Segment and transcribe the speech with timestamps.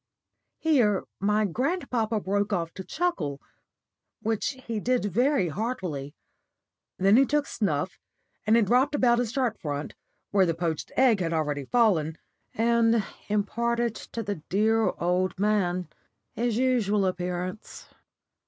[0.57, 3.39] '"Here my grandpapa broke off to chuckle,
[4.19, 6.15] which he did very heartily.
[6.97, 7.99] Then he took snuff,
[8.47, 9.93] and it dropped about his shirt front,
[10.31, 12.17] where the poached egg had already fallen,
[12.55, 15.87] and imparted to the dear old man
[16.33, 17.87] his usual appearance.